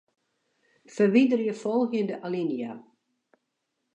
Ferwiderje 0.93 1.53
folgjende 1.59 2.19
alinea. 2.29 2.73